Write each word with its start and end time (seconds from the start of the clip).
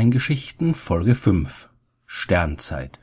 Sternengeschichten 0.00 0.72
Folge 0.72 1.14
5 1.14 1.68
Sternzeit 2.06 2.98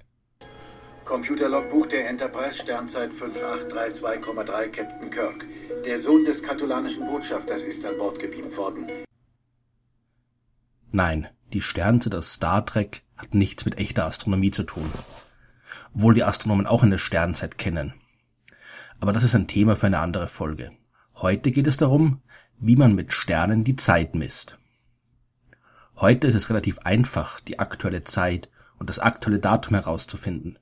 Computerlogbuch 1.06 1.86
der 1.86 2.10
Enterprise 2.10 2.58
Sternzeit 2.58 3.12
5832,3 3.12 4.70
Captain 4.70 5.12
Kirk. 5.12 5.46
Der 5.86 6.02
Sohn 6.02 6.26
des 6.26 6.42
katulanischen 6.42 7.06
Botschafters 7.06 7.62
ist 7.62 7.86
an 7.86 8.00
Bord 8.00 8.18
gebeamt 8.18 8.58
worden. 8.58 8.88
Nein, 10.92 11.28
die 11.54 11.62
Sternzeit 11.62 12.16
aus 12.16 12.34
Star 12.34 12.66
Trek 12.66 13.04
hat 13.16 13.36
nichts 13.36 13.64
mit 13.66 13.78
echter 13.78 14.06
Astronomie 14.06 14.50
zu 14.50 14.64
tun. 14.64 14.92
Obwohl 15.94 16.16
die 16.16 16.24
Astronomen 16.24 16.66
auch 16.66 16.82
eine 16.82 16.98
Sternzeit 16.98 17.60
kennen. 17.60 17.94
Aber 19.00 19.14
das 19.14 19.24
ist 19.24 19.36
ein 19.36 19.48
Thema 19.48 19.76
für 19.76 19.86
eine 19.86 20.00
andere 20.00 20.28
Folge. 20.28 20.72
Heute 21.14 21.52
geht 21.52 21.68
es 21.68 21.78
darum, 21.78 22.24
wie 22.58 22.76
man 22.76 22.96
mit 22.96 23.14
Sternen 23.14 23.64
die 23.64 23.76
Zeit 23.76 24.16
misst. 24.16 24.58
Heute 26.00 26.28
ist 26.28 26.36
es 26.36 26.52
relativ 26.52 26.78
einfach, 26.80 27.40
die 27.40 27.58
aktuelle 27.58 28.04
Zeit 28.04 28.50
und 28.78 28.88
das 28.88 29.00
aktuelle 29.00 29.40
Datum 29.40 29.74
herauszufinden. 29.74 30.60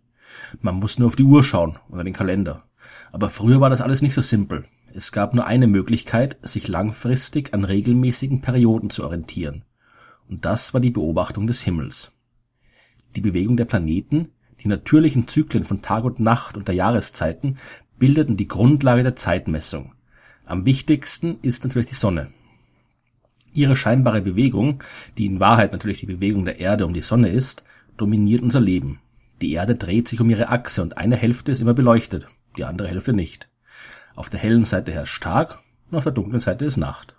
Man 0.61 0.75
muss 0.75 0.97
nur 0.97 1.07
auf 1.07 1.17
die 1.17 1.23
Uhr 1.23 1.43
schauen 1.43 1.77
oder 1.89 2.05
den 2.05 2.13
Kalender. 2.13 2.63
Aber 3.11 3.29
früher 3.29 3.59
war 3.59 3.69
das 3.69 3.81
alles 3.81 4.01
nicht 4.01 4.13
so 4.13 4.21
simpel. 4.21 4.63
Es 4.93 5.11
gab 5.11 5.33
nur 5.33 5.45
eine 5.45 5.67
Möglichkeit, 5.67 6.37
sich 6.41 6.69
langfristig 6.69 7.53
an 7.53 7.65
regelmäßigen 7.65 8.39
Perioden 8.39 8.89
zu 8.89 9.03
orientieren. 9.03 9.65
Und 10.29 10.45
das 10.45 10.73
war 10.73 10.79
die 10.79 10.91
Beobachtung 10.91 11.47
des 11.47 11.61
Himmels. 11.61 12.13
Die 13.17 13.21
Bewegung 13.21 13.57
der 13.57 13.65
Planeten, 13.65 14.29
die 14.61 14.69
natürlichen 14.69 15.27
Zyklen 15.27 15.65
von 15.65 15.81
Tag 15.81 16.05
und 16.05 16.21
Nacht 16.21 16.55
und 16.55 16.69
der 16.69 16.75
Jahreszeiten 16.75 17.57
bildeten 17.99 18.37
die 18.37 18.47
Grundlage 18.47 19.03
der 19.03 19.17
Zeitmessung. 19.17 19.95
Am 20.45 20.65
wichtigsten 20.65 21.39
ist 21.41 21.65
natürlich 21.65 21.89
die 21.89 21.95
Sonne. 21.95 22.31
Ihre 23.55 23.75
scheinbare 23.77 24.21
Bewegung, 24.21 24.83
die 25.17 25.25
in 25.25 25.39
Wahrheit 25.39 25.71
natürlich 25.71 26.01
die 26.01 26.05
Bewegung 26.05 26.43
der 26.45 26.59
Erde 26.59 26.85
um 26.85 26.93
die 26.93 27.01
Sonne 27.01 27.29
ist, 27.29 27.63
dominiert 27.97 28.43
unser 28.43 28.59
Leben. 28.59 28.99
Die 29.41 29.53
Erde 29.53 29.75
dreht 29.75 30.09
sich 30.09 30.19
um 30.19 30.29
ihre 30.29 30.49
Achse 30.49 30.81
und 30.81 30.97
eine 30.97 31.15
Hälfte 31.15 31.53
ist 31.53 31.61
immer 31.61 31.73
beleuchtet, 31.73 32.27
die 32.57 32.65
andere 32.65 32.89
Hälfte 32.89 33.13
nicht. 33.13 33.47
Auf 34.15 34.29
der 34.29 34.39
hellen 34.39 34.65
Seite 34.65 34.91
herrscht 34.91 35.23
Tag 35.23 35.59
und 35.89 35.97
auf 35.97 36.03
der 36.03 36.11
dunklen 36.11 36.41
Seite 36.41 36.65
ist 36.65 36.75
Nacht. 36.77 37.15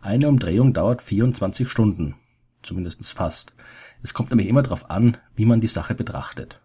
Eine 0.00 0.28
Umdrehung 0.28 0.72
dauert 0.72 1.02
24 1.02 1.68
Stunden, 1.68 2.14
zumindest 2.62 3.12
fast. 3.12 3.54
Es 4.02 4.14
kommt 4.14 4.30
nämlich 4.30 4.48
immer 4.48 4.62
darauf 4.62 4.88
an, 4.88 5.16
wie 5.34 5.46
man 5.46 5.60
die 5.60 5.66
Sache 5.66 5.96
betrachtet. 5.96 6.60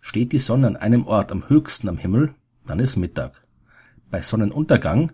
Steht 0.00 0.32
die 0.32 0.38
Sonne 0.38 0.68
an 0.68 0.76
einem 0.76 1.06
Ort 1.06 1.32
am 1.32 1.48
höchsten 1.48 1.88
am 1.88 1.98
Himmel, 1.98 2.34
dann 2.64 2.78
ist 2.78 2.96
Mittag. 2.96 3.42
Bei 4.10 4.22
Sonnenuntergang 4.22 5.12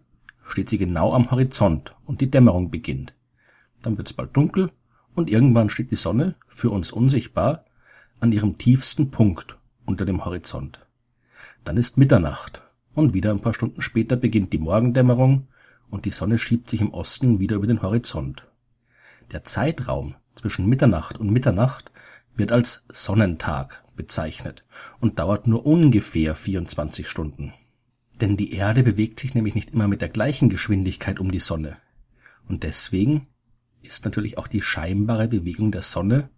steht 0.49 0.69
sie 0.69 0.79
genau 0.79 1.15
am 1.15 1.31
Horizont 1.31 1.95
und 2.07 2.21
die 2.21 2.31
Dämmerung 2.31 2.71
beginnt. 2.71 3.15
Dann 3.83 3.97
wird's 3.97 4.13
bald 4.13 4.37
dunkel 4.37 4.73
und 5.15 5.31
irgendwann 5.31 5.71
steht 5.71 5.91
die 5.91 5.97
Sonne, 5.97 6.35
für 6.49 6.71
uns 6.71 6.91
unsichtbar, 6.91 7.65
an 8.21 8.33
ihrem 8.33 8.59
tiefsten 8.59 9.11
Punkt 9.11 9.59
unter 9.85 10.05
dem 10.05 10.25
Horizont. 10.25 10.81
Dann 11.65 11.77
ist 11.77 11.99
Mitternacht 11.99 12.63
und 12.95 13.15
wieder 13.15 13.31
ein 13.31 13.41
paar 13.41 13.55
Stunden 13.55 13.81
später 13.81 14.17
beginnt 14.17 14.53
die 14.53 14.59
Morgendämmerung 14.59 15.49
und 15.91 16.05
die 16.05 16.11
Sonne 16.11 16.39
schiebt 16.39 16.71
sich 16.71 16.81
im 16.81 16.93
Osten 16.93 17.39
wieder 17.41 17.57
über 17.57 17.67
den 17.67 17.83
Horizont. 17.83 18.49
Der 19.31 19.45
Zeitraum 19.45 20.15
zwischen 20.35 20.67
Mitternacht 20.67 21.19
und 21.19 21.31
Mitternacht 21.31 21.91
wird 22.35 22.53
als 22.53 22.85
Sonnentag 22.91 23.83
bezeichnet 23.97 24.65
und 25.01 25.19
dauert 25.19 25.47
nur 25.47 25.67
ungefähr 25.67 26.35
24 26.35 27.09
Stunden. 27.09 27.53
Denn 28.21 28.37
die 28.37 28.53
Erde 28.53 28.83
bewegt 28.83 29.21
sich 29.21 29.35
nämlich 29.35 29.55
nicht 29.55 29.71
immer 29.71 29.89
mit 29.89 30.01
der 30.01 30.09
gleichen 30.09 30.49
Geschwindigkeit 30.49 31.21
um 31.21 31.31
die 31.31 31.39
Sonne. 31.39 31.77
Und 32.49 32.63
deswegen 32.63 33.29
ist 33.83 34.05
natürlich 34.05 34.39
auch 34.39 34.49
die 34.49 34.63
scheinbare 34.63 35.29
Bewegung 35.29 35.71
der 35.71 35.83
Sonne 35.83 36.31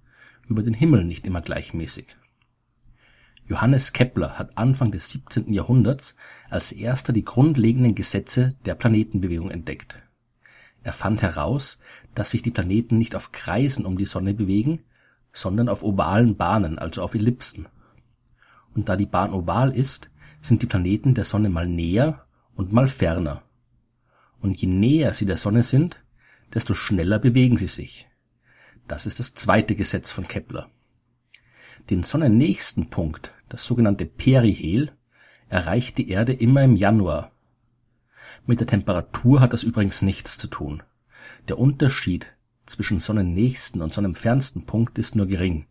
über 0.47 0.63
den 0.63 0.75
Himmel 0.75 1.05
nicht 1.05 1.27
immer 1.27 1.41
gleichmäßig. 1.41 2.17
Johannes 3.47 3.93
Kepler 3.93 4.39
hat 4.39 4.57
Anfang 4.59 4.93
des 4.93 5.11
17. 5.11 5.53
Jahrhunderts 5.53 6.15
als 6.51 6.71
erster 6.71 7.13
die 7.13 7.25
grundlegenden 7.25 7.95
Gesetze 7.95 8.55
der 8.65 8.75
Planetenbewegung 8.75 9.51
entdeckt. 9.51 9.99
Er 10.83 10.93
fand 10.93 11.23
heraus, 11.23 11.81
dass 12.15 12.31
sich 12.31 12.43
die 12.43 12.53
Planeten 12.53 12.97
nicht 12.97 13.15
auf 13.17 13.33
Kreisen 13.33 13.87
um 13.87 13.99
die 13.99 14.07
Sonne 14.07 14.35
bewegen, 14.35 14.83
sondern 15.33 15.69
auf 15.69 15.83
ovalen 15.83 16.37
Bahnen, 16.37 16.79
also 16.79 17.03
auf 17.03 17.15
Ellipsen. 17.15 17.69
Und 18.75 18.89
da 18.89 18.97
die 18.97 19.07
Bahn 19.07 19.33
oval 19.33 19.77
ist, 19.77 20.10
sind 20.41 20.63
die 20.63 20.67
Planeten 20.67 21.15
der 21.15 21.25
Sonne 21.25 21.49
mal 21.49 21.67
näher 21.67 22.27
und 22.55 22.73
mal 22.73 22.89
ferner. 22.89 23.43
Und 24.41 24.57
je 24.57 24.69
näher 24.69 25.15
sie 25.15 25.27
der 25.27 25.37
Sonne 25.37 25.63
sind, 25.63 26.03
desto 26.55 26.75
schneller 26.75 27.19
bewegen 27.19 27.57
sie 27.57 27.69
sich. 27.69 28.09
Das 28.89 29.07
ist 29.07 29.19
das 29.19 29.35
zweite 29.35 29.77
Gesetz 29.77 30.11
von 30.11 30.27
Kepler. 30.27 30.71
Den 31.91 32.03
sonnennächsten 32.03 32.91
Punkt, 32.91 33.33
das 33.49 33.65
sogenannte 33.65 34.07
Perihel, 34.07 34.93
erreicht 35.49 35.99
die 35.99 36.09
Erde 36.09 36.33
immer 36.33 36.63
im 36.63 36.77
Januar. 36.77 37.33
Mit 38.47 38.61
der 38.61 38.67
Temperatur 38.67 39.41
hat 39.41 39.53
das 39.53 39.63
übrigens 39.63 40.03
nichts 40.03 40.39
zu 40.39 40.47
tun. 40.49 40.83
Der 41.49 41.59
Unterschied 41.59 42.33
zwischen 42.67 43.01
sonnennächsten 43.01 43.83
und 43.83 43.93
sonnenfernsten 43.93 44.65
Punkt 44.65 44.99
ist 44.99 45.17
nur 45.17 45.27
gering. 45.27 45.67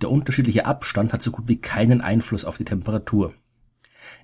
Der 0.00 0.10
unterschiedliche 0.10 0.66
Abstand 0.66 1.12
hat 1.12 1.22
so 1.22 1.30
gut 1.30 1.48
wie 1.48 1.60
keinen 1.60 2.00
Einfluss 2.00 2.44
auf 2.44 2.58
die 2.58 2.64
Temperatur. 2.64 3.34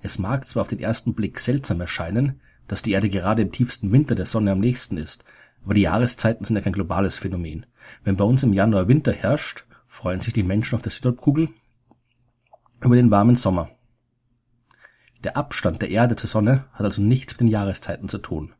Es 0.01 0.19
mag 0.19 0.45
zwar 0.45 0.61
auf 0.61 0.67
den 0.67 0.79
ersten 0.79 1.13
Blick 1.13 1.39
seltsam 1.39 1.81
erscheinen, 1.81 2.41
dass 2.67 2.81
die 2.81 2.91
Erde 2.91 3.09
gerade 3.09 3.41
im 3.41 3.51
tiefsten 3.51 3.91
Winter 3.91 4.15
der 4.15 4.25
Sonne 4.25 4.51
am 4.51 4.59
nächsten 4.59 4.97
ist, 4.97 5.23
aber 5.63 5.73
die 5.73 5.81
Jahreszeiten 5.81 6.45
sind 6.45 6.55
ja 6.55 6.61
kein 6.61 6.73
globales 6.73 7.17
Phänomen. 7.17 7.65
Wenn 8.03 8.15
bei 8.15 8.23
uns 8.23 8.43
im 8.43 8.53
Januar 8.53 8.87
Winter 8.87 9.11
herrscht, 9.11 9.65
freuen 9.87 10.21
sich 10.21 10.33
die 10.33 10.43
Menschen 10.43 10.75
auf 10.75 10.81
der 10.81 10.91
Südhalbkugel 10.91 11.49
über 12.81 12.95
den 12.95 13.11
warmen 13.11 13.35
Sommer. 13.35 13.71
Der 15.23 15.35
Abstand 15.35 15.81
der 15.81 15.89
Erde 15.89 16.15
zur 16.15 16.29
Sonne 16.29 16.65
hat 16.71 16.85
also 16.85 17.01
nichts 17.01 17.33
mit 17.33 17.41
den 17.41 17.47
Jahreszeiten 17.49 18.07
zu 18.07 18.19
tun, 18.19 18.53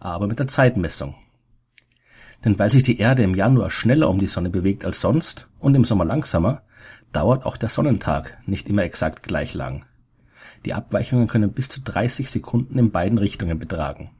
aber 0.00 0.26
mit 0.26 0.40
der 0.40 0.48
Zeitmessung. 0.48 1.14
Denn 2.44 2.58
weil 2.58 2.70
sich 2.70 2.82
die 2.82 2.98
Erde 2.98 3.22
im 3.22 3.34
Januar 3.34 3.70
schneller 3.70 4.08
um 4.08 4.18
die 4.18 4.26
Sonne 4.26 4.50
bewegt 4.50 4.84
als 4.84 5.00
sonst 5.00 5.48
und 5.60 5.76
im 5.76 5.84
Sommer 5.84 6.04
langsamer, 6.04 6.62
dauert 7.12 7.46
auch 7.46 7.56
der 7.56 7.68
Sonnentag 7.68 8.38
nicht 8.46 8.68
immer 8.68 8.82
exakt 8.82 9.22
gleich 9.22 9.54
lang. 9.54 9.84
Die 10.64 10.74
Abweichungen 10.74 11.26
können 11.26 11.52
bis 11.52 11.68
zu 11.68 11.80
30 11.80 12.30
Sekunden 12.30 12.78
in 12.78 12.90
beiden 12.90 13.18
Richtungen 13.18 13.58
betragen 13.58 14.10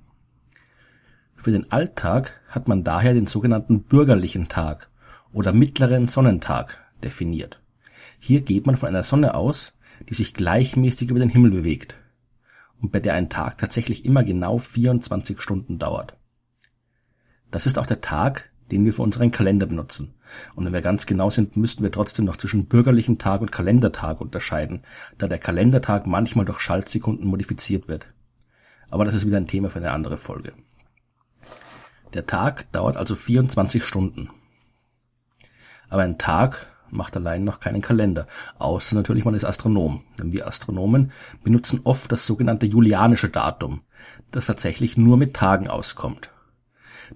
für 1.42 1.50
den 1.50 1.72
Alltag 1.72 2.40
hat 2.48 2.68
man 2.68 2.84
daher 2.84 3.14
den 3.14 3.26
sogenannten 3.26 3.82
bürgerlichen 3.82 4.48
Tag 4.48 4.90
oder 5.32 5.52
mittleren 5.52 6.06
Sonnentag 6.06 6.78
definiert. 7.02 7.60
Hier 8.20 8.42
geht 8.42 8.64
man 8.64 8.76
von 8.76 8.88
einer 8.88 9.02
Sonne 9.02 9.34
aus, 9.34 9.76
die 10.08 10.14
sich 10.14 10.34
gleichmäßig 10.34 11.10
über 11.10 11.18
den 11.18 11.30
Himmel 11.30 11.50
bewegt 11.50 11.96
und 12.80 12.92
bei 12.92 13.00
der 13.00 13.14
ein 13.14 13.28
Tag 13.28 13.58
tatsächlich 13.58 14.04
immer 14.04 14.22
genau 14.22 14.58
24 14.58 15.40
Stunden 15.40 15.80
dauert. 15.80 16.16
Das 17.50 17.66
ist 17.66 17.76
auch 17.76 17.86
der 17.86 18.00
Tag, 18.00 18.51
den 18.72 18.84
wir 18.84 18.92
für 18.92 19.02
unseren 19.02 19.30
Kalender 19.30 19.66
benutzen. 19.66 20.14
Und 20.56 20.64
wenn 20.64 20.72
wir 20.72 20.80
ganz 20.80 21.06
genau 21.06 21.30
sind, 21.30 21.56
müssten 21.56 21.82
wir 21.82 21.92
trotzdem 21.92 22.24
noch 22.24 22.36
zwischen 22.36 22.66
bürgerlichem 22.66 23.18
Tag 23.18 23.42
und 23.42 23.52
Kalendertag 23.52 24.20
unterscheiden, 24.20 24.82
da 25.18 25.28
der 25.28 25.38
Kalendertag 25.38 26.06
manchmal 26.06 26.46
durch 26.46 26.60
Schaltsekunden 26.60 27.26
modifiziert 27.26 27.86
wird. 27.86 28.08
Aber 28.90 29.04
das 29.04 29.14
ist 29.14 29.26
wieder 29.26 29.36
ein 29.36 29.46
Thema 29.46 29.70
für 29.70 29.78
eine 29.78 29.92
andere 29.92 30.16
Folge. 30.16 30.52
Der 32.14 32.26
Tag 32.26 32.70
dauert 32.72 32.96
also 32.96 33.14
24 33.14 33.84
Stunden. 33.84 34.30
Aber 35.88 36.02
ein 36.02 36.18
Tag 36.18 36.66
macht 36.90 37.16
allein 37.16 37.44
noch 37.44 37.60
keinen 37.60 37.82
Kalender, 37.82 38.26
außer 38.58 38.94
natürlich 38.94 39.24
man 39.24 39.34
ist 39.34 39.44
Astronom. 39.44 40.02
Denn 40.18 40.32
wir 40.32 40.46
Astronomen 40.46 41.12
benutzen 41.42 41.80
oft 41.84 42.10
das 42.10 42.26
sogenannte 42.26 42.66
julianische 42.66 43.28
Datum, 43.28 43.82
das 44.30 44.46
tatsächlich 44.46 44.96
nur 44.96 45.16
mit 45.16 45.34
Tagen 45.34 45.68
auskommt. 45.68 46.30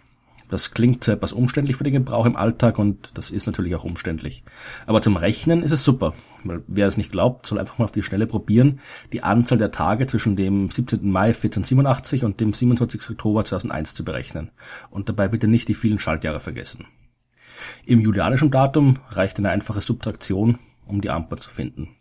Das 0.48 0.72
klingt 0.72 1.02
zwar 1.02 1.14
etwas 1.16 1.32
umständlich 1.32 1.76
für 1.76 1.84
den 1.84 1.94
Gebrauch 1.94 2.26
im 2.26 2.36
Alltag 2.36 2.78
und 2.78 3.16
das 3.18 3.30
ist 3.30 3.46
natürlich 3.46 3.74
auch 3.74 3.84
umständlich. 3.84 4.44
Aber 4.86 5.02
zum 5.02 5.16
Rechnen 5.16 5.62
ist 5.62 5.72
es 5.72 5.84
super. 5.84 6.14
Weil 6.44 6.62
wer 6.68 6.86
es 6.86 6.96
nicht 6.96 7.10
glaubt, 7.10 7.46
soll 7.46 7.58
einfach 7.58 7.78
mal 7.78 7.84
auf 7.84 7.92
die 7.92 8.02
Schnelle 8.02 8.26
probieren, 8.26 8.80
die 9.12 9.22
Anzahl 9.22 9.58
der 9.58 9.72
Tage 9.72 10.06
zwischen 10.06 10.36
dem 10.36 10.70
17. 10.70 11.10
Mai 11.10 11.28
1487 11.28 12.24
und 12.24 12.40
dem 12.40 12.52
27. 12.52 13.10
Oktober 13.10 13.44
2001 13.44 13.94
zu 13.94 14.04
berechnen. 14.04 14.50
Und 14.90 15.08
dabei 15.08 15.28
bitte 15.28 15.48
nicht 15.48 15.68
die 15.68 15.74
vielen 15.74 15.98
Schaltjahre 15.98 16.40
vergessen. 16.40 16.86
Im 17.84 18.00
julianischen 18.00 18.50
Datum 18.50 18.94
reicht 19.08 19.38
eine 19.38 19.50
einfache 19.50 19.80
Subtraktion, 19.80 20.58
um 20.86 21.00
die 21.00 21.10
Amper 21.10 21.36
zu 21.36 21.50
finden. 21.50 21.96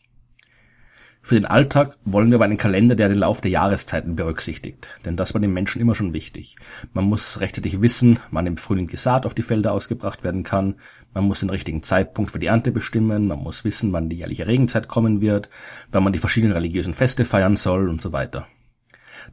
Für 1.25 1.33
den 1.33 1.47
Alltag 1.47 1.97
wollen 2.05 2.29
wir 2.29 2.35
aber 2.35 2.45
einen 2.45 2.59
Kalender, 2.59 2.93
der 2.93 3.09
den 3.09 3.17
Lauf 3.17 3.41
der 3.41 3.49
Jahreszeiten 3.49 4.15
berücksichtigt. 4.15 4.87
Denn 5.05 5.17
das 5.17 5.33
war 5.33 5.41
den 5.41 5.53
Menschen 5.53 5.81
immer 5.81 5.95
schon 5.95 6.13
wichtig. 6.13 6.55
Man 6.93 7.05
muss 7.05 7.39
rechtzeitig 7.39 7.81
wissen, 7.81 8.19
wann 8.29 8.45
im 8.45 8.57
Frühling 8.57 8.85
die 8.85 8.97
Saat 8.97 9.25
auf 9.25 9.33
die 9.33 9.41
Felder 9.41 9.71
ausgebracht 9.71 10.23
werden 10.23 10.43
kann. 10.43 10.75
Man 11.15 11.23
muss 11.23 11.39
den 11.39 11.49
richtigen 11.49 11.81
Zeitpunkt 11.81 12.29
für 12.29 12.37
die 12.37 12.45
Ernte 12.45 12.71
bestimmen. 12.71 13.25
Man 13.27 13.39
muss 13.39 13.63
wissen, 13.63 13.91
wann 13.91 14.07
die 14.07 14.17
jährliche 14.17 14.45
Regenzeit 14.45 14.87
kommen 14.87 15.19
wird, 15.19 15.49
wann 15.91 16.03
man 16.03 16.13
die 16.13 16.19
verschiedenen 16.19 16.53
religiösen 16.53 16.93
Feste 16.93 17.25
feiern 17.25 17.55
soll 17.55 17.89
und 17.89 18.03
so 18.03 18.13
weiter. 18.13 18.45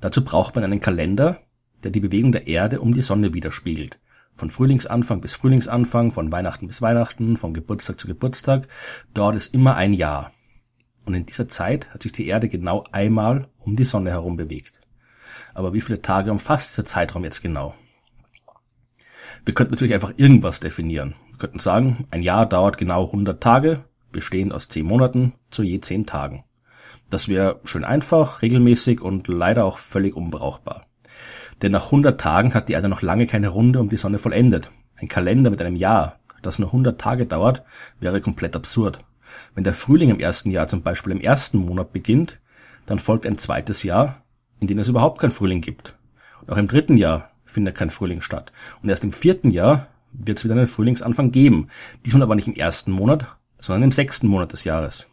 Dazu 0.01 0.25
braucht 0.25 0.55
man 0.55 0.65
einen 0.65 0.81
Kalender, 0.81 1.41
der 1.85 1.91
die 1.91 2.01
Bewegung 2.01 2.33
der 2.33 2.47
Erde 2.47 2.81
um 2.81 2.95
die 2.95 3.03
Sonne 3.03 3.35
widerspiegelt. 3.35 3.99
Von 4.35 4.49
Frühlingsanfang 4.49 5.21
bis 5.21 5.35
Frühlingsanfang, 5.35 6.11
von 6.11 6.33
Weihnachten 6.33 6.69
bis 6.69 6.81
Weihnachten, 6.81 7.37
von 7.37 7.53
Geburtstag 7.53 8.01
zu 8.01 8.07
Geburtstag, 8.07 8.67
dauert 9.13 9.37
es 9.37 9.47
immer 9.47 9.77
ein 9.77 9.93
Jahr. 9.93 10.33
Und 11.05 11.15
in 11.15 11.27
dieser 11.27 11.49
Zeit 11.49 11.93
hat 11.93 12.03
sich 12.03 12.13
die 12.13 12.27
Erde 12.27 12.49
genau 12.49 12.85
einmal 12.93 13.49
um 13.59 13.77
die 13.77 13.85
Sonne 13.85 14.11
herum 14.11 14.37
bewegt. 14.37 14.81
Aber 15.55 15.73
wie 15.73 15.81
viele 15.81 16.03
Tage 16.03 16.31
umfasst 16.31 16.73
dieser 16.73 16.85
Zeitraum 16.85 17.25
jetzt 17.25 17.43
genau? 17.43 17.75
Wir 19.45 19.55
könnten 19.55 19.75
natürlich 19.75 19.95
einfach 19.95 20.13
irgendwas 20.17 20.61
definieren. 20.61 21.15
Wir 21.31 21.39
könnten 21.39 21.59
sagen, 21.59 22.07
ein 22.11 22.23
Jahr 22.23 22.47
dauert 22.47 22.79
genau 22.79 23.07
100 23.07 23.43
Tage, 23.43 23.85
bestehend 24.13 24.53
aus 24.53 24.69
10 24.69 24.87
Monaten 24.87 25.33
zu 25.51 25.63
je 25.63 25.81
10 25.81 26.07
Tagen. 26.07 26.45
Das 27.11 27.29
wäre 27.29 27.61
schön 27.65 27.85
einfach, 27.85 28.43
regelmäßig 28.43 29.01
und 29.01 29.29
leider 29.29 29.65
auch 29.65 29.79
völlig 29.79 30.15
unbrauchbar. 30.15 30.87
Denn 31.61 31.73
nach 31.73 31.87
100 31.87 32.21
Tagen 32.21 32.55
hat 32.55 32.69
die 32.69 32.73
Erde 32.73 32.89
noch 32.89 33.03
lange 33.03 33.27
keine 33.27 33.49
Runde 33.49 33.81
um 33.81 33.89
die 33.89 33.97
Sonne 33.99 34.19
vollendet. 34.19 34.71
Ein 34.97 35.09
Kalender 35.09 35.51
mit 35.51 35.61
einem 35.61 35.77
Jahr, 35.77 36.21
das 36.43 36.59
nur 36.59 36.69
100 36.69 37.01
Tage 37.01 37.27
dauert, 37.27 37.65
wäre 38.01 38.21
komplett 38.21 38.57
absurd. 38.57 39.01
Wenn 39.55 39.65
der 39.65 39.75
Frühling 39.75 40.11
im 40.11 40.21
ersten 40.21 40.51
Jahr 40.51 40.67
zum 40.69 40.83
Beispiel 40.83 41.13
im 41.13 41.21
ersten 41.21 41.59
Monat 41.59 41.93
beginnt, 41.93 42.41
dann 42.87 42.99
folgt 42.99 43.27
ein 43.27 43.39
zweites 43.39 43.83
Jahr, 43.83 44.23
in 44.61 44.67
dem 44.67 44.79
es 44.79 44.89
überhaupt 44.89 45.21
kein 45.21 45.31
Frühling 45.31 45.61
gibt. 45.61 45.95
Und 46.41 46.51
auch 46.51 46.57
im 46.57 46.69
dritten 46.69 46.97
Jahr 46.97 47.31
findet 47.45 47.77
kein 47.77 47.91
Frühling 47.91 48.23
statt. 48.23 48.53
Und 48.83 48.89
erst 48.89 49.05
im 49.05 49.13
vierten 49.13 49.51
Jahr 49.51 49.89
wird 50.13 50.39
es 50.39 50.45
wieder 50.45 50.55
einen 50.55 50.67
Frühlingsanfang 50.67 51.31
geben. 51.31 51.69
Diesmal 52.05 52.23
aber 52.23 52.35
nicht 52.35 52.49
im 52.49 52.57
ersten 52.57 52.93
Monat, 52.93 53.27
sondern 53.59 53.85
im 53.85 53.93
sechsten 53.93 54.27
Monat 54.27 54.53
des 54.53 54.65
Jahres. 54.65 55.07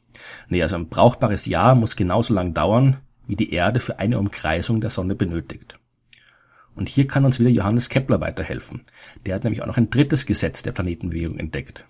Nee, 0.47 0.61
also 0.63 0.75
ein 0.75 0.89
brauchbares 0.89 1.45
Jahr 1.45 1.75
muss 1.75 1.95
genauso 1.95 2.33
lang 2.33 2.53
dauern, 2.53 2.97
wie 3.27 3.35
die 3.35 3.53
Erde 3.53 3.79
für 3.79 3.99
eine 3.99 4.19
Umkreisung 4.19 4.81
der 4.81 4.89
Sonne 4.89 5.15
benötigt. 5.15 5.77
Und 6.75 6.89
hier 6.89 7.07
kann 7.07 7.25
uns 7.25 7.39
wieder 7.39 7.49
Johannes 7.49 7.89
Kepler 7.89 8.21
weiterhelfen. 8.21 8.81
Der 9.25 9.35
hat 9.35 9.43
nämlich 9.43 9.61
auch 9.61 9.67
noch 9.67 9.77
ein 9.77 9.89
drittes 9.89 10.25
Gesetz 10.25 10.63
der 10.63 10.71
Planetenbewegung 10.71 11.37
entdeckt. 11.37 11.85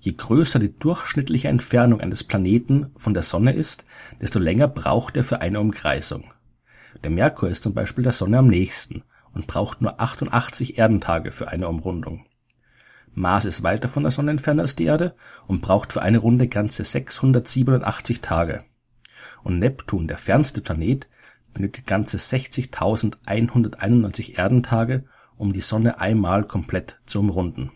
Je 0.00 0.12
größer 0.12 0.58
die 0.58 0.78
durchschnittliche 0.78 1.48
Entfernung 1.48 2.00
eines 2.00 2.22
Planeten 2.22 2.92
von 2.96 3.14
der 3.14 3.24
Sonne 3.24 3.52
ist, 3.52 3.84
desto 4.20 4.38
länger 4.38 4.68
braucht 4.68 5.16
er 5.16 5.24
für 5.24 5.40
eine 5.40 5.60
Umkreisung. 5.60 6.32
Der 7.02 7.10
Merkur 7.10 7.48
ist 7.48 7.64
zum 7.64 7.74
Beispiel 7.74 8.04
der 8.04 8.12
Sonne 8.12 8.38
am 8.38 8.46
nächsten 8.46 9.02
und 9.34 9.46
braucht 9.46 9.82
nur 9.82 10.00
88 10.00 10.78
Erdentage 10.78 11.32
für 11.32 11.48
eine 11.48 11.68
Umrundung. 11.68 12.26
Mars 13.14 13.44
ist 13.44 13.64
weiter 13.64 13.88
von 13.88 14.04
der 14.04 14.12
Sonne 14.12 14.30
entfernt 14.30 14.60
als 14.60 14.76
die 14.76 14.84
Erde 14.84 15.16
und 15.46 15.62
braucht 15.62 15.92
für 15.92 16.02
eine 16.02 16.18
Runde 16.18 16.46
ganze 16.46 16.84
687 16.84 18.20
Tage. 18.20 18.64
Und 19.42 19.58
Neptun, 19.58 20.06
der 20.06 20.18
fernste 20.18 20.60
Planet, 20.60 21.08
benötigt 21.52 21.88
ganze 21.88 22.18
60.191 22.18 24.38
Erdentage, 24.38 25.04
um 25.36 25.52
die 25.52 25.60
Sonne 25.60 26.00
einmal 26.00 26.44
komplett 26.44 27.00
zu 27.06 27.18
umrunden. 27.20 27.72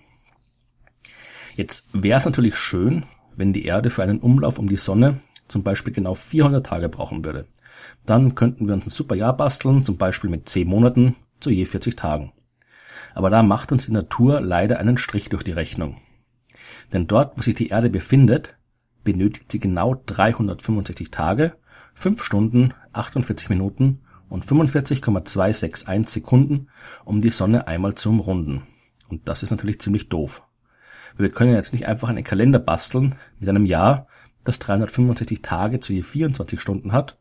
Jetzt 1.55 1.87
wäre 1.93 2.19
es 2.19 2.25
natürlich 2.25 2.57
schön, 2.57 3.05
wenn 3.37 3.53
die 3.53 3.65
Erde 3.65 3.91
für 3.91 4.03
einen 4.03 4.21
Umlauf 4.21 4.59
um 4.59 4.69
die 4.69 4.77
Sonne 4.77 5.21
zum 5.49 5.63
Beispiel 5.63 5.93
genau 5.93 6.15
400 6.15 6.65
Tage 6.65 6.89
brauchen 6.89 7.25
würde. 7.25 7.47
Dann 8.07 8.35
könnten 8.35 8.67
wir 8.67 8.75
uns 8.75 8.87
ein 8.87 8.91
super 8.91 9.15
Jahr 9.15 9.37
basteln, 9.37 9.85
zum 9.85 9.97
Beispiel 9.97 10.31
mit 10.31 10.49
10 10.49 10.67
Monaten 10.67 11.15
zu 11.41 11.51
je 11.51 11.65
40 11.65 11.97
Tagen. 11.97 12.33
Aber 13.15 13.29
da 13.29 13.43
macht 13.43 13.73
uns 13.73 13.87
die 13.87 13.93
Natur 13.93 14.41
leider 14.41 14.79
einen 14.79 14.97
Strich 14.97 15.29
durch 15.29 15.43
die 15.43 15.53
Rechnung. 15.53 15.99
Denn 16.93 17.07
dort, 17.07 17.37
wo 17.37 17.43
sich 17.43 17.55
die 17.55 17.69
Erde 17.69 17.91
befindet, 17.91 18.57
benötigt 19.05 19.51
sie 19.51 19.61
genau 19.61 20.01
365 20.07 21.11
Tage, 21.11 21.57
5 21.95 22.23
Stunden, 22.23 22.75
48 22.93 23.51
Minuten 23.51 24.01
und 24.29 24.45
45,261 24.45 26.09
Sekunden, 26.09 26.69
um 27.05 27.21
die 27.21 27.31
Sonne 27.31 27.67
einmal 27.67 27.95
zu 27.95 28.09
umrunden. 28.09 28.63
Und 29.09 29.29
das 29.29 29.43
ist 29.43 29.51
natürlich 29.51 29.81
ziemlich 29.81 30.09
doof. 30.09 30.43
Wir 31.17 31.31
können 31.31 31.55
jetzt 31.55 31.73
nicht 31.73 31.87
einfach 31.87 32.09
einen 32.09 32.25
Kalender 32.25 32.59
basteln 32.59 33.15
mit 33.39 33.49
einem 33.49 33.67
Jahr, 33.67 34.07
das 34.45 34.59
365 34.59 35.43
Tage 35.43 35.81
zu 35.81 35.93
je 35.93 36.03
24 36.03 36.61
Stunden 36.61 36.93
hat 36.93 37.19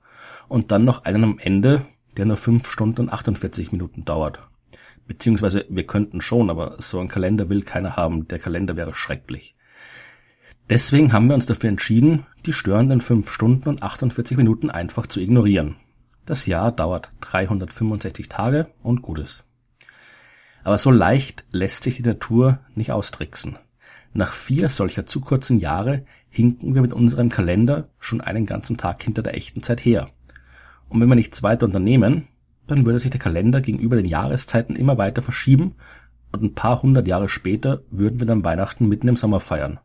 und 0.47 0.71
dann 0.71 0.83
noch 0.83 1.05
einen 1.05 1.23
am 1.23 1.39
Ende, 1.39 1.85
der 2.17 2.25
nur 2.25 2.37
5 2.37 2.69
Stunden 2.69 3.01
und 3.01 3.13
48 3.13 3.71
Minuten 3.71 4.05
dauert. 4.05 4.47
Beziehungsweise 5.07 5.65
wir 5.69 5.85
könnten 5.85 6.21
schon, 6.21 6.49
aber 6.49 6.75
so 6.79 6.99
ein 6.99 7.07
Kalender 7.07 7.49
will 7.49 7.63
keiner 7.63 7.95
haben. 7.95 8.27
Der 8.27 8.39
Kalender 8.39 8.75
wäre 8.75 8.93
schrecklich. 8.93 9.55
Deswegen 10.69 11.11
haben 11.11 11.27
wir 11.27 11.35
uns 11.35 11.45
dafür 11.45 11.69
entschieden, 11.69 12.25
die 12.45 12.53
störenden 12.53 13.01
5 13.01 13.29
Stunden 13.29 13.67
und 13.67 13.83
48 13.83 14.37
Minuten 14.37 14.69
einfach 14.69 15.07
zu 15.07 15.19
ignorieren. 15.19 15.75
Das 16.25 16.45
Jahr 16.45 16.71
dauert 16.71 17.11
365 17.21 18.29
Tage 18.29 18.67
und 18.81 19.01
Gutes. 19.01 19.43
Aber 20.63 20.77
so 20.77 20.91
leicht 20.91 21.43
lässt 21.51 21.83
sich 21.83 21.97
die 21.97 22.03
Natur 22.03 22.59
nicht 22.75 22.91
austricksen. 22.91 23.57
Nach 24.13 24.33
vier 24.33 24.69
solcher 24.69 25.05
zu 25.05 25.21
kurzen 25.21 25.57
Jahre 25.57 26.03
hinken 26.29 26.75
wir 26.75 26.81
mit 26.81 26.93
unserem 26.93 27.29
Kalender 27.29 27.87
schon 27.99 28.21
einen 28.21 28.45
ganzen 28.45 28.77
Tag 28.77 29.01
hinter 29.03 29.21
der 29.21 29.37
echten 29.37 29.63
Zeit 29.63 29.83
her. 29.85 30.09
Und 30.89 30.99
wenn 30.99 31.07
wir 31.07 31.15
nichts 31.15 31.43
weiter 31.43 31.65
unternehmen, 31.65 32.27
dann 32.67 32.85
würde 32.85 32.99
sich 32.99 33.11
der 33.11 33.19
Kalender 33.19 33.61
gegenüber 33.61 33.95
den 33.95 34.05
Jahreszeiten 34.05 34.75
immer 34.75 34.97
weiter 34.97 35.21
verschieben 35.21 35.75
und 36.31 36.43
ein 36.43 36.53
paar 36.53 36.81
hundert 36.81 37.07
Jahre 37.07 37.29
später 37.29 37.81
würden 37.89 38.19
wir 38.19 38.27
dann 38.27 38.43
Weihnachten 38.43 38.87
mitten 38.87 39.07
im 39.07 39.15
Sommer 39.15 39.39
feiern. 39.39 39.79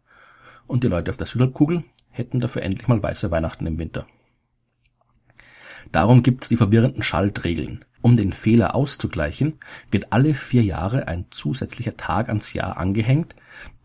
Und 0.66 0.82
die 0.82 0.88
Leute 0.88 1.10
auf 1.10 1.16
der 1.16 1.26
Südhalbkugel 1.26 1.84
hätten 2.10 2.40
dafür 2.40 2.62
endlich 2.62 2.88
mal 2.88 3.02
weiße 3.02 3.30
Weihnachten 3.30 3.66
im 3.66 3.78
Winter. 3.78 4.06
Darum 5.92 6.22
gibt's 6.22 6.48
die 6.48 6.56
verwirrenden 6.56 7.02
Schaltregeln. 7.02 7.84
Um 8.02 8.16
den 8.16 8.32
Fehler 8.32 8.74
auszugleichen, 8.74 9.54
wird 9.90 10.12
alle 10.12 10.34
vier 10.34 10.62
Jahre 10.62 11.08
ein 11.08 11.26
zusätzlicher 11.30 11.96
Tag 11.96 12.28
ans 12.28 12.52
Jahr 12.52 12.76
angehängt, 12.76 13.34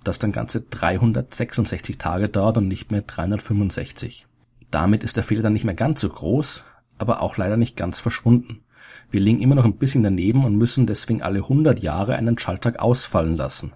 das 0.04 0.20
dann 0.20 0.32
ganze 0.32 0.62
366 0.62 1.98
Tage 1.98 2.30
dauert 2.30 2.58
und 2.58 2.68
nicht 2.68 2.92
mehr 2.92 3.02
365. 3.02 4.28
Damit 4.72 5.04
ist 5.04 5.18
der 5.18 5.24
Fehler 5.24 5.44
dann 5.44 5.54
nicht 5.54 5.66
mehr 5.66 5.76
ganz 5.76 6.02
so 6.02 6.10
groß, 6.10 6.64
aber 6.98 7.22
auch 7.22 7.38
leider 7.38 7.58
nicht 7.58 7.76
ganz 7.78 8.00
verschwunden. 8.00 8.62
Wir 9.10 9.20
liegen 9.20 9.42
immer 9.42 9.56
noch 9.56 9.66
ein 9.66 9.78
bisschen 9.78 10.04
daneben 10.04 10.46
und 10.46 10.56
müssen 10.56 10.88
deswegen 10.88 11.22
alle 11.22 11.40
100 11.40 11.80
Jahre 11.82 12.16
einen 12.16 12.38
Schalttag 12.38 12.80
ausfallen 12.80 13.36
lassen. 13.36 13.74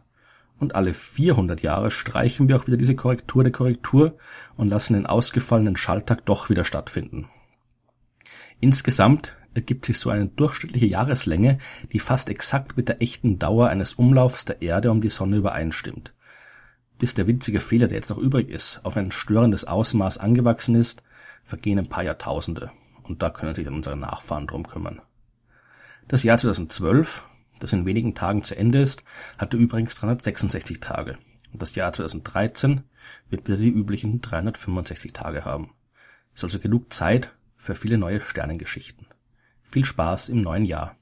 Und 0.57 0.75
alle 0.75 0.93
400 0.93 1.61
Jahre 1.61 1.91
streichen 1.91 2.47
wir 2.47 2.55
auch 2.55 2.67
wieder 2.67 2.77
diese 2.77 2.95
Korrektur 2.95 3.43
der 3.43 3.51
Korrektur 3.51 4.17
und 4.55 4.69
lassen 4.69 4.93
den 4.93 5.05
ausgefallenen 5.05 5.75
Schalttag 5.75 6.25
doch 6.25 6.49
wieder 6.49 6.63
stattfinden. 6.63 7.27
Insgesamt 8.61 9.35
ergibt 9.53 9.85
sich 9.85 9.99
so 9.99 10.09
eine 10.09 10.27
durchschnittliche 10.27 10.85
Jahreslänge, 10.85 11.57
die 11.91 11.99
fast 11.99 12.29
exakt 12.29 12.77
mit 12.77 12.87
der 12.87 13.01
echten 13.01 13.37
Dauer 13.37 13.67
eines 13.67 13.95
Umlaufs 13.95 14.45
der 14.45 14.61
Erde 14.61 14.91
um 14.91 15.01
die 15.01 15.09
Sonne 15.09 15.37
übereinstimmt. 15.37 16.13
Bis 17.05 17.13
der 17.13 17.27
winzige 17.27 17.59
Fehler, 17.59 17.87
der 17.87 17.97
jetzt 17.97 18.09
noch 18.09 18.17
übrig 18.17 18.49
ist, 18.49 18.79
auf 18.81 18.97
ein 18.97 19.11
störendes 19.11 19.63
Ausmaß 19.65 20.17
angewachsen 20.17 20.73
ist, 20.73 21.03
vergehen 21.43 21.77
ein 21.77 21.87
paar 21.87 22.01
Jahrtausende. 22.01 22.71
Und 23.03 23.21
da 23.21 23.29
können 23.29 23.53
sich 23.53 23.63
dann 23.63 23.75
unsere 23.75 23.95
Nachfahren 23.95 24.47
drum 24.47 24.65
kümmern. 24.65 25.03
Das 26.07 26.23
Jahr 26.23 26.39
2012, 26.39 27.23
das 27.59 27.73
in 27.73 27.85
wenigen 27.85 28.15
Tagen 28.15 28.41
zu 28.41 28.57
Ende 28.57 28.81
ist, 28.81 29.03
hatte 29.37 29.55
übrigens 29.55 29.93
366 29.93 30.79
Tage. 30.79 31.19
Und 31.53 31.61
das 31.61 31.75
Jahr 31.75 31.93
2013 31.93 32.81
wird 33.29 33.47
wieder 33.47 33.57
die 33.57 33.69
üblichen 33.69 34.21
365 34.21 35.13
Tage 35.13 35.45
haben. 35.45 35.75
Ist 36.33 36.43
also 36.43 36.57
genug 36.57 36.91
Zeit 36.91 37.29
für 37.55 37.75
viele 37.75 37.99
neue 37.99 38.19
Sternengeschichten. 38.19 39.05
Viel 39.61 39.85
Spaß 39.85 40.29
im 40.29 40.41
neuen 40.41 40.65
Jahr. 40.65 40.95